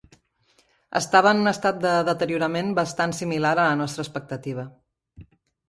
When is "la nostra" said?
3.63-4.07